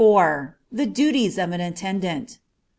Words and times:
THE 0.71 0.87
DUTIES 0.87 1.37
OF 1.37 1.51
AN 1.51 1.61
ATTENDANT. 1.61 2.39